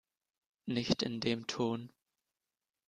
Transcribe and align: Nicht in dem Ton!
Nicht 0.65 1.03
in 1.03 1.19
dem 1.19 1.45
Ton! 1.45 1.93